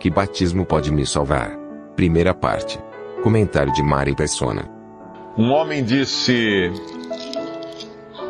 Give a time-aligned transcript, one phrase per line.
[0.00, 1.58] Que batismo pode me salvar?
[1.94, 2.78] Primeira parte.
[3.22, 4.66] Comentário de Mari Persona.
[5.36, 6.72] Um homem disse: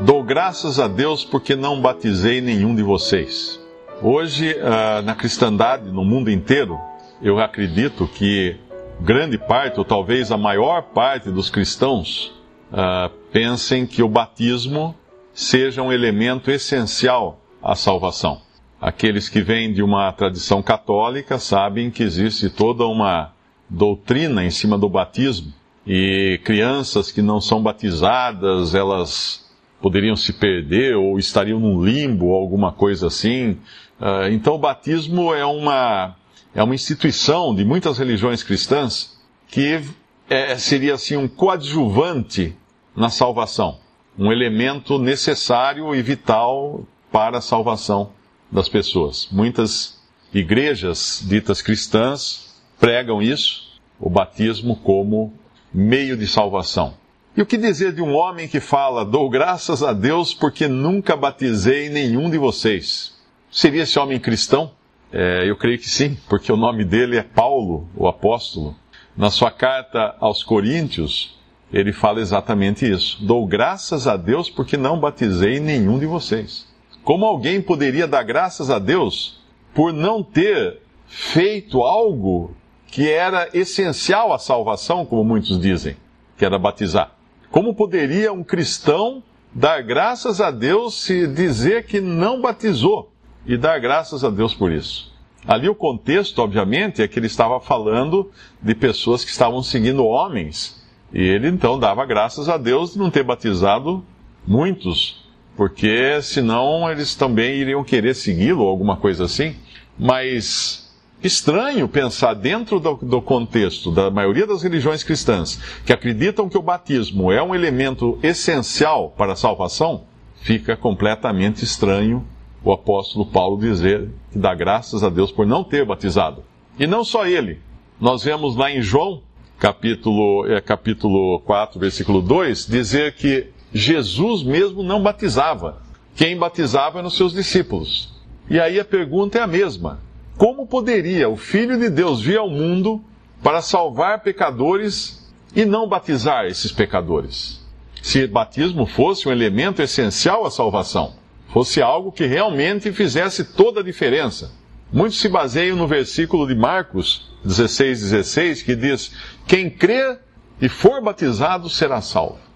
[0.00, 3.60] Dou graças a Deus porque não batizei nenhum de vocês.
[4.02, 6.76] Hoje, uh, na cristandade, no mundo inteiro,
[7.22, 8.56] eu acredito que
[9.00, 12.34] grande parte, ou talvez a maior parte dos cristãos,
[12.72, 14.92] uh, pensem que o batismo
[15.32, 18.42] seja um elemento essencial à salvação.
[18.80, 23.30] Aqueles que vêm de uma tradição católica sabem que existe toda uma
[23.68, 25.52] doutrina em cima do batismo.
[25.86, 29.46] E crianças que não são batizadas, elas
[29.82, 33.58] poderiam se perder ou estariam num limbo ou alguma coisa assim.
[34.00, 36.16] Uh, então o batismo é uma,
[36.54, 39.82] é uma instituição de muitas religiões cristãs que
[40.30, 42.56] é, seria assim um coadjuvante
[42.96, 43.78] na salvação,
[44.18, 48.12] um elemento necessário e vital para a salvação
[48.50, 49.28] das pessoas.
[49.30, 50.00] Muitas
[50.32, 55.32] igrejas ditas cristãs pregam isso, o batismo como
[55.72, 56.94] meio de salvação.
[57.36, 61.16] E o que dizer de um homem que fala: Dou graças a Deus porque nunca
[61.16, 63.14] batizei nenhum de vocês?
[63.50, 64.72] Seria esse homem cristão?
[65.12, 68.76] É, eu creio que sim, porque o nome dele é Paulo, o apóstolo.
[69.16, 71.36] Na sua carta aos Coríntios,
[71.72, 73.24] ele fala exatamente isso.
[73.24, 76.69] Dou graças a Deus porque não batizei nenhum de vocês.
[77.04, 79.40] Como alguém poderia dar graças a Deus
[79.74, 82.54] por não ter feito algo
[82.86, 85.96] que era essencial à salvação, como muitos dizem,
[86.36, 87.12] que era batizar?
[87.50, 93.12] Como poderia um cristão dar graças a Deus se dizer que não batizou
[93.46, 95.10] e dar graças a Deus por isso?
[95.46, 98.30] Ali o contexto, obviamente, é que ele estava falando
[98.60, 100.86] de pessoas que estavam seguindo homens.
[101.12, 104.04] E ele então dava graças a Deus de não ter batizado
[104.46, 105.29] muitos
[105.60, 109.54] porque senão eles também iriam querer segui-lo, alguma coisa assim.
[109.98, 110.90] Mas
[111.22, 116.62] estranho pensar dentro do, do, contexto da maioria das religiões cristãs, que acreditam que o
[116.62, 120.04] batismo é um elemento essencial para a salvação,
[120.36, 122.26] fica completamente estranho
[122.64, 126.42] o apóstolo Paulo dizer que dá graças a Deus por não ter batizado.
[126.78, 127.60] E não só ele.
[128.00, 129.20] Nós vemos lá em João,
[129.58, 135.82] capítulo, é, capítulo 4, versículo 2, dizer que Jesus mesmo não batizava.
[136.14, 138.12] Quem batizava eram os seus discípulos.
[138.48, 140.00] E aí a pergunta é a mesma:
[140.36, 143.02] como poderia o Filho de Deus vir ao mundo
[143.42, 147.60] para salvar pecadores e não batizar esses pecadores?
[148.02, 151.14] Se batismo fosse um elemento essencial à salvação,
[151.48, 154.50] fosse algo que realmente fizesse toda a diferença.
[154.92, 159.12] Muitos se baseiam no versículo de Marcos 16, 16, que diz:
[159.46, 160.18] Quem crê
[160.60, 162.49] e for batizado será salvo.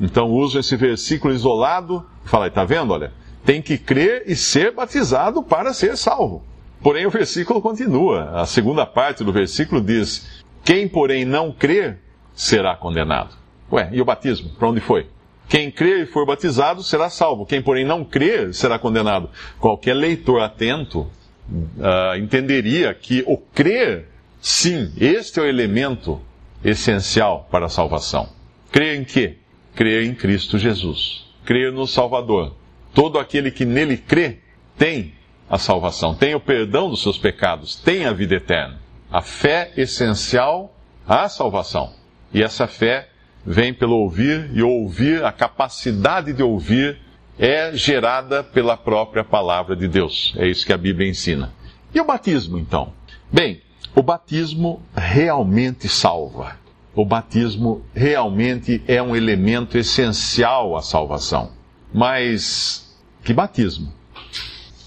[0.00, 2.92] Então uso esse versículo isolado e fala, está vendo?
[2.92, 3.12] Olha,
[3.44, 6.42] tem que crer e ser batizado para ser salvo.
[6.82, 8.30] Porém, o versículo continua.
[8.40, 11.98] A segunda parte do versículo diz: Quem, porém, não crer,
[12.34, 13.36] será condenado.
[13.70, 14.50] Ué, e o batismo?
[14.50, 15.06] Para onde foi?
[15.48, 17.44] Quem crer e for batizado será salvo.
[17.44, 19.28] Quem, porém, não crer, será condenado.
[19.58, 24.06] Qualquer leitor atento uh, entenderia que o crer,
[24.40, 26.20] sim, este é o elemento
[26.64, 28.28] essencial para a salvação.
[28.70, 29.39] Crer em quê?
[29.74, 32.54] Crer em Cristo Jesus, crer no Salvador.
[32.94, 34.38] Todo aquele que nele crê
[34.76, 35.14] tem
[35.48, 38.78] a salvação, tem o perdão dos seus pecados, tem a vida eterna.
[39.10, 40.74] A fé essencial
[41.06, 41.92] à salvação.
[42.32, 43.08] E essa fé
[43.44, 46.98] vem pelo ouvir, e ouvir, a capacidade de ouvir,
[47.38, 50.34] é gerada pela própria palavra de Deus.
[50.36, 51.52] É isso que a Bíblia ensina.
[51.92, 52.92] E o batismo, então?
[53.32, 53.62] Bem,
[53.94, 56.59] o batismo realmente salva
[56.94, 61.50] o batismo realmente é um elemento essencial à salvação.
[61.92, 63.92] Mas que batismo?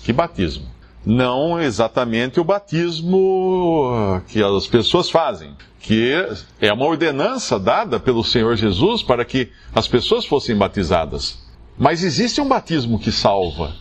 [0.03, 0.65] Que batismo?
[1.05, 6.13] Não exatamente o batismo que as pessoas fazem, que
[6.61, 11.43] é uma ordenança dada pelo Senhor Jesus para que as pessoas fossem batizadas.
[11.77, 13.73] Mas existe um batismo que salva.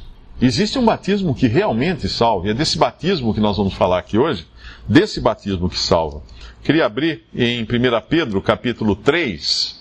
[0.43, 2.49] Existe um batismo que realmente salva.
[2.49, 4.45] E é desse batismo que nós vamos falar aqui hoje,
[4.89, 6.21] desse batismo que salva.
[6.65, 7.67] Queria abrir em 1
[8.09, 9.81] Pedro, capítulo 3.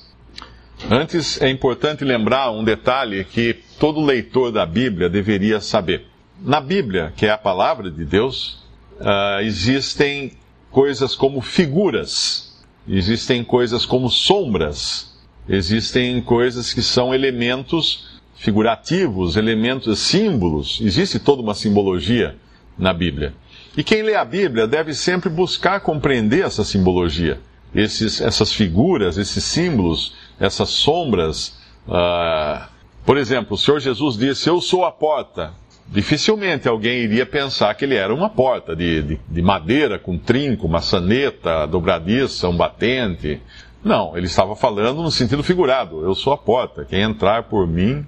[0.87, 6.05] Antes, é importante lembrar um detalhe que todo leitor da Bíblia deveria saber.
[6.39, 8.63] na Bíblia, que é a palavra de Deus,
[8.99, 10.33] uh, existem
[10.69, 15.15] coisas como figuras, existem coisas como sombras,
[15.47, 20.81] existem coisas que são elementos figurativos, elementos, símbolos.
[20.81, 22.35] Existe toda uma simbologia
[22.75, 23.35] na Bíblia.
[23.77, 27.39] E quem lê a Bíblia deve sempre buscar compreender essa simbologia,
[27.73, 31.59] esses, essas figuras, esses símbolos, essas sombras.
[31.87, 32.67] Uh,
[33.05, 35.53] por exemplo, o Senhor Jesus disse: Eu sou a porta.
[35.87, 40.67] Dificilmente alguém iria pensar que ele era uma porta de, de, de madeira com trinco,
[40.67, 43.39] maçaneta, dobradiça, um batente.
[43.83, 46.03] Não, ele estava falando no sentido figurado.
[46.03, 46.85] Eu sou a porta.
[46.85, 48.05] Quem entrar por mim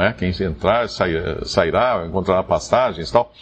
[0.00, 0.12] é?
[0.12, 3.32] Quem entrar sairá, encontrará pastagens e tal.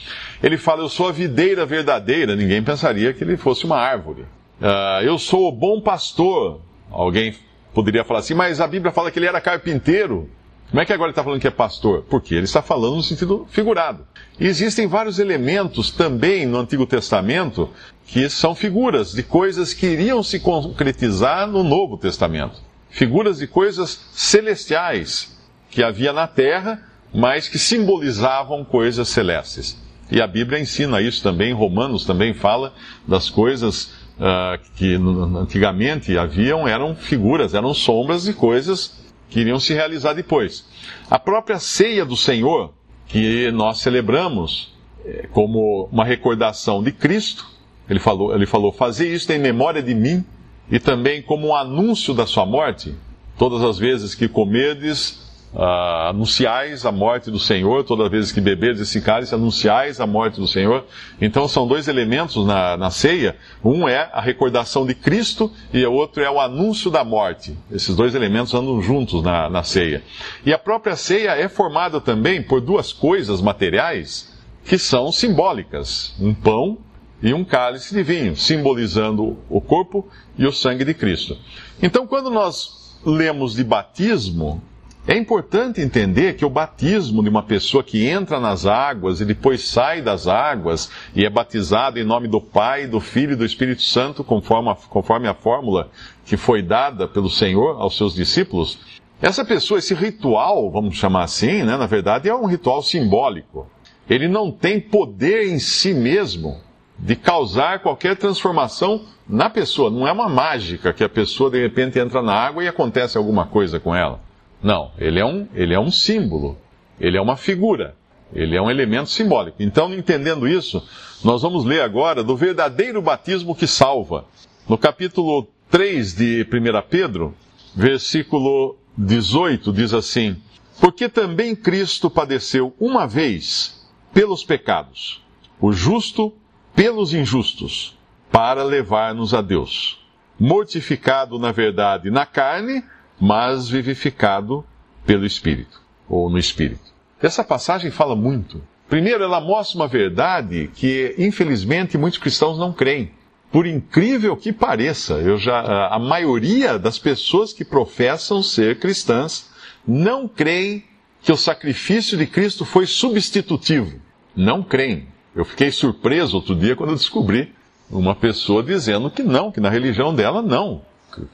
[0.43, 4.23] Ele fala, eu sou a videira verdadeira, ninguém pensaria que ele fosse uma árvore.
[4.61, 6.61] Uh, eu sou o bom pastor.
[6.91, 7.35] Alguém
[7.75, 10.29] poderia falar assim, mas a Bíblia fala que ele era carpinteiro.
[10.71, 12.05] Como é que agora ele está falando que é pastor?
[12.09, 14.07] Porque ele está falando no sentido figurado.
[14.41, 17.69] E existem vários elementos também no Antigo Testamento
[18.07, 22.61] que são figuras de coisas que iriam se concretizar no Novo Testamento.
[22.89, 25.37] Figuras de coisas celestiais,
[25.73, 26.81] que havia na terra,
[27.13, 29.83] mas que simbolizavam coisas celestes.
[30.11, 32.75] E a Bíblia ensina isso também, Romanos também fala
[33.09, 33.87] das coisas
[34.19, 40.67] uh, que antigamente haviam, eram figuras, eram sombras de coisas que iriam se realizar depois.
[41.11, 42.75] A própria ceia do Senhor,
[43.07, 47.47] que nós celebramos eh, como uma recordação de Cristo,
[47.89, 50.23] ele falou, ele falou: Fazer isso em memória de mim,
[50.71, 52.95] e também como um anúncio da sua morte.
[53.39, 58.81] Todas as vezes que comerdes Uh, anunciais a morte do Senhor, toda vez que beberes
[58.81, 60.87] esse cálice, anunciais a morte do Senhor.
[61.21, 63.37] Então são dois elementos na, na ceia.
[63.63, 67.55] Um é a recordação de Cristo e o outro é o anúncio da morte.
[67.71, 70.03] Esses dois elementos andam juntos na, na ceia.
[70.47, 74.33] E a própria ceia é formada também por duas coisas materiais
[74.65, 76.79] que são simbólicas: um pão
[77.23, 81.37] e um cálice de vinho, simbolizando o corpo e o sangue de Cristo.
[81.81, 84.63] Então, quando nós lemos de batismo,
[85.07, 89.67] é importante entender que o batismo de uma pessoa que entra nas águas e depois
[89.67, 93.83] sai das águas e é batizado em nome do Pai, do Filho e do Espírito
[93.83, 95.91] Santo, conforme a, conforme a fórmula
[96.25, 98.79] que foi dada pelo Senhor aos seus discípulos,
[99.21, 103.69] essa pessoa, esse ritual, vamos chamar assim, né, na verdade é um ritual simbólico.
[104.09, 106.61] Ele não tem poder em si mesmo
[106.97, 109.91] de causar qualquer transformação na pessoa.
[109.91, 113.47] Não é uma mágica que a pessoa de repente entra na água e acontece alguma
[113.47, 114.21] coisa com ela.
[114.63, 116.57] Não, ele é um, ele é um símbolo,
[117.01, 117.97] ele é uma figura,
[118.33, 119.61] ele é um elemento simbólico.
[119.61, 120.87] Então, entendendo isso,
[121.25, 124.25] nós vamos ler agora do verdadeiro batismo que salva.
[124.69, 127.35] No capítulo 3 de 1 Pedro,
[127.75, 130.37] versículo 18, diz assim:
[130.81, 135.23] Porque também Cristo padeceu uma vez pelos pecados,
[135.61, 136.33] o justo
[136.75, 137.99] pelos injustos,
[138.31, 139.99] para levar-nos a Deus.
[140.39, 142.83] Mortificado, na verdade, na carne,
[143.23, 144.65] mas vivificado
[145.07, 146.93] pelo Espírito, ou no Espírito.
[147.23, 148.61] Essa passagem fala muito.
[148.89, 153.13] Primeiro, ela mostra uma verdade que, infelizmente, muitos cristãos não creem.
[153.53, 159.49] Por incrível que pareça, eu já, a maioria das pessoas que professam ser cristãs
[159.87, 160.83] não creem
[161.23, 164.01] que o sacrifício de Cristo foi substitutivo.
[164.35, 165.07] Não creem.
[165.33, 167.55] Eu fiquei surpreso outro dia quando eu descobri
[167.89, 170.83] uma pessoa dizendo que não, que na religião dela não.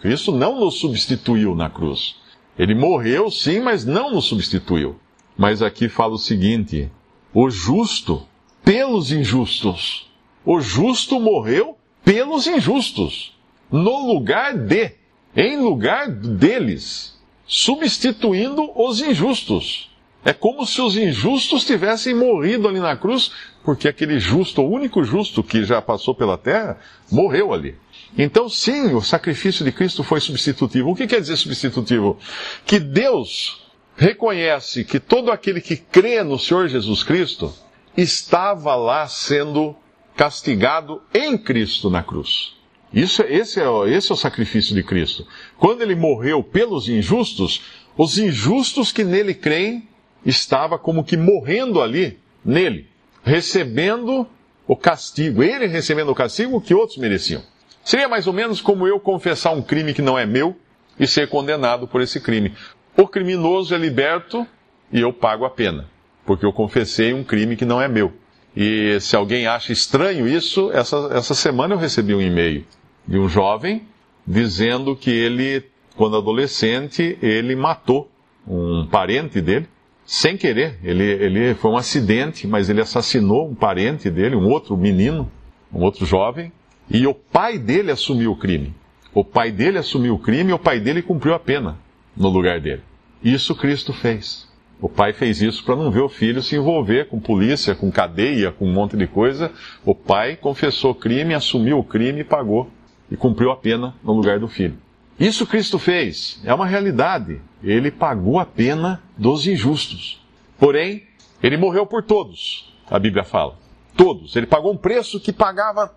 [0.01, 2.17] Cristo não nos substituiu na cruz.
[2.59, 4.99] Ele morreu, sim, mas não nos substituiu.
[5.37, 6.91] Mas aqui fala o seguinte:
[7.33, 8.27] o justo
[8.65, 10.11] pelos injustos.
[10.45, 13.37] O justo morreu pelos injustos,
[13.71, 14.93] no lugar de,
[15.37, 19.91] em lugar deles, substituindo os injustos.
[20.25, 23.31] É como se os injustos tivessem morrido ali na cruz,
[23.63, 26.79] porque aquele justo, o único justo que já passou pela terra,
[27.11, 27.77] morreu ali.
[28.21, 30.91] Então, sim, o sacrifício de Cristo foi substitutivo.
[30.91, 32.19] O que quer dizer substitutivo?
[32.67, 33.65] Que Deus
[33.97, 37.55] reconhece que todo aquele que crê no Senhor Jesus Cristo
[37.97, 39.77] estava lá sendo
[40.17, 42.57] castigado em Cristo na cruz.
[42.93, 45.25] Isso, esse, é, esse é o sacrifício de Cristo.
[45.57, 47.63] Quando ele morreu pelos injustos,
[47.97, 49.89] os injustos que nele creem
[50.27, 52.89] estava como que morrendo ali nele,
[53.23, 54.27] recebendo
[54.67, 57.43] o castigo, ele recebendo o castigo que outros mereciam.
[57.89, 60.55] Seria mais ou menos como eu confessar um crime que não é meu
[61.01, 62.53] e ser condenado por esse crime.
[62.95, 64.47] O criminoso é liberto
[64.93, 65.89] e eu pago a pena,
[66.27, 68.13] porque eu confessei um crime que não é meu.
[68.55, 72.63] E se alguém acha estranho isso, essa, essa semana eu recebi um e-mail
[73.07, 73.89] de um jovem
[74.27, 75.65] dizendo que ele,
[75.97, 78.11] quando adolescente, ele matou
[78.47, 79.67] um parente dele
[80.05, 80.79] sem querer.
[80.85, 85.33] Ele, ele foi um acidente, mas ele assassinou um parente dele, um outro menino,
[85.73, 86.53] um outro jovem,
[86.91, 88.75] e o pai dele assumiu o crime.
[89.15, 91.77] O pai dele assumiu o crime e o pai dele cumpriu a pena
[92.17, 92.83] no lugar dele.
[93.23, 94.49] Isso Cristo fez.
[94.81, 98.53] O pai fez isso para não ver o filho se envolver com polícia, com cadeia,
[98.53, 99.51] com um monte de coisa.
[99.85, 102.71] O pai confessou crime, assumiu o crime e pagou.
[103.11, 104.79] E cumpriu a pena no lugar do filho.
[105.19, 106.41] Isso Cristo fez.
[106.45, 107.41] É uma realidade.
[107.63, 110.25] Ele pagou a pena dos injustos.
[110.59, 111.05] Porém,
[111.43, 113.57] ele morreu por todos, a Bíblia fala.
[113.97, 114.37] Todos.
[114.37, 115.89] Ele pagou um preço que pagava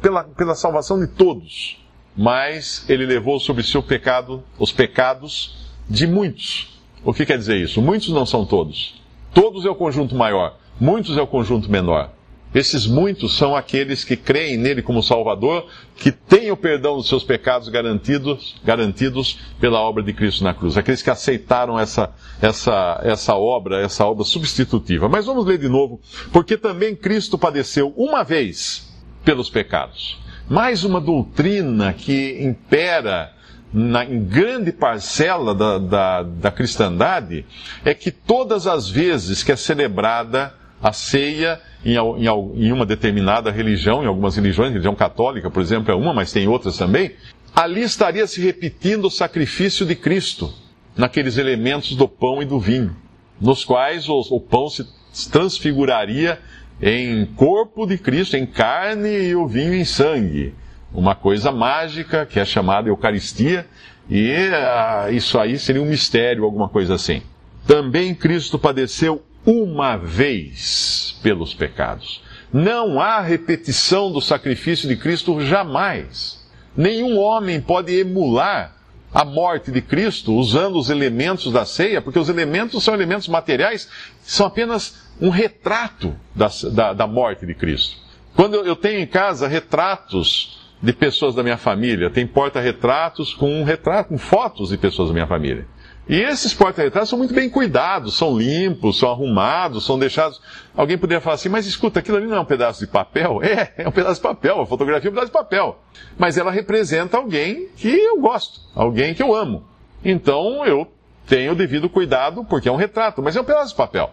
[0.00, 1.78] pela, pela salvação de todos.
[2.16, 6.72] Mas ele levou sobre si o pecado, os pecados de muitos
[7.04, 7.82] o que quer dizer isso?
[7.82, 8.94] Muitos não são todos.
[9.34, 12.12] Todos é o conjunto maior, muitos é o conjunto menor.
[12.54, 17.24] Esses muitos são aqueles que creem nele como Salvador, que têm o perdão dos seus
[17.24, 20.76] pecados garantidos, garantidos pela obra de Cristo na cruz.
[20.76, 22.12] Aqueles que aceitaram essa,
[22.42, 25.08] essa, essa obra, essa obra substitutiva.
[25.08, 25.98] Mas vamos ler de novo,
[26.30, 28.91] porque também Cristo padeceu uma vez
[29.24, 30.18] pelos pecados.
[30.48, 33.32] Mais uma doutrina que impera
[33.72, 37.46] na, em grande parcela da, da, da cristandade
[37.84, 40.52] é que todas as vezes que é celebrada
[40.82, 45.92] a ceia em, em, em, uma determinada religião, em algumas religiões, religião católica, por exemplo,
[45.92, 47.12] é uma, mas tem outras também,
[47.54, 50.52] ali estaria se repetindo o sacrifício de Cristo
[50.96, 52.96] naqueles elementos do pão e do vinho,
[53.40, 54.84] nos quais o, o pão se
[55.30, 56.38] transfiguraria
[56.82, 60.54] em corpo de Cristo, em carne e o vinho em sangue
[60.94, 63.66] uma coisa mágica que é chamada Eucaristia,
[64.08, 67.22] e uh, isso aí seria um mistério, alguma coisa assim.
[67.66, 72.22] Também Cristo padeceu uma vez pelos pecados.
[72.52, 76.46] Não há repetição do sacrifício de Cristo jamais.
[76.76, 78.76] Nenhum homem pode emular
[79.12, 83.88] a morte de Cristo usando os elementos da ceia, porque os elementos são elementos materiais,
[84.22, 87.96] são apenas um retrato da, da, da morte de Cristo.
[88.34, 92.10] Quando eu tenho em casa retratos de pessoas da minha família.
[92.10, 95.66] Tem porta-retratos com um retrato, com fotos de pessoas da minha família.
[96.08, 100.40] E esses porta-retratos são muito bem cuidados, são limpos, são arrumados, são deixados.
[100.76, 103.40] Alguém poderia falar assim, mas escuta, aquilo ali não é um pedaço de papel?
[103.42, 105.78] É, é um pedaço de papel, a fotografia é um pedaço de papel.
[106.18, 109.64] Mas ela representa alguém que eu gosto, alguém que eu amo.
[110.04, 110.90] Então eu
[111.26, 114.10] tenho o devido cuidado, porque é um retrato, mas é um pedaço de papel.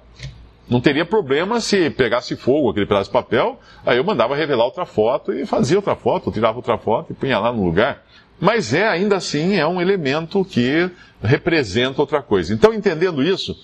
[0.70, 4.86] Não teria problema se pegasse fogo aquele pedaço de papel, aí eu mandava revelar outra
[4.86, 8.04] foto e fazia outra foto, tirava outra foto e punha lá no lugar.
[8.40, 10.90] Mas é, ainda assim, é um elemento que
[11.22, 12.54] representa outra coisa.
[12.54, 13.58] Então, entendendo isso,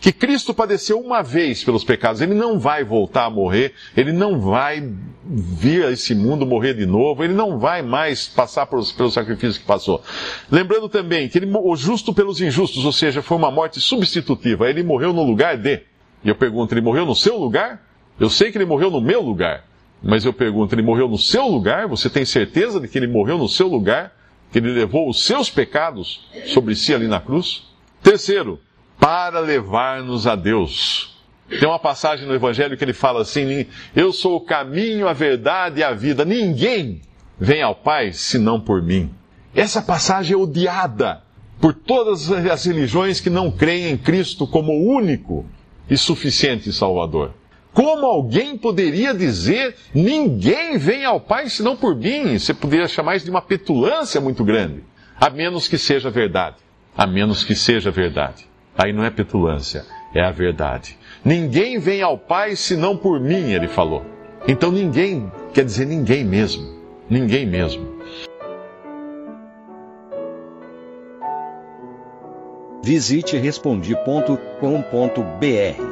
[0.00, 4.40] que Cristo padeceu uma vez pelos pecados, ele não vai voltar a morrer, ele não
[4.40, 4.90] vai
[5.24, 9.58] vir a esse mundo morrer de novo, ele não vai mais passar pelos, pelos sacrifícios
[9.58, 10.02] que passou.
[10.50, 14.82] Lembrando também que ele, o justo pelos injustos, ou seja, foi uma morte substitutiva, ele
[14.82, 15.82] morreu no lugar de.
[16.24, 17.84] E eu pergunto, ele morreu no seu lugar?
[18.18, 19.64] Eu sei que ele morreu no meu lugar,
[20.02, 21.86] mas eu pergunto, ele morreu no seu lugar?
[21.88, 24.12] Você tem certeza de que ele morreu no seu lugar?
[24.52, 27.64] Que ele levou os seus pecados sobre si ali na cruz?
[28.02, 28.60] Terceiro,
[29.00, 31.16] para levar-nos a Deus.
[31.48, 33.66] Tem uma passagem no Evangelho que ele fala assim:
[33.96, 36.24] Eu sou o caminho, a verdade e a vida.
[36.24, 37.00] Ninguém
[37.38, 39.12] vem ao Pai senão por mim.
[39.54, 41.22] Essa passagem é odiada
[41.60, 45.46] por todas as religiões que não creem em Cristo como único
[45.88, 47.34] e suficiente Salvador.
[47.72, 52.38] Como alguém poderia dizer, ninguém vem ao Pai senão por mim?
[52.38, 54.84] Você poderia chamar isso de uma petulância muito grande.
[55.18, 56.56] A menos que seja verdade.
[56.96, 58.46] A menos que seja verdade.
[58.76, 60.98] Aí não é petulância, é a verdade.
[61.24, 64.04] Ninguém vem ao Pai senão por mim, ele falou.
[64.46, 66.68] Então ninguém quer dizer ninguém mesmo.
[67.08, 67.92] Ninguém mesmo.
[72.82, 75.91] Visite respondi.com.br.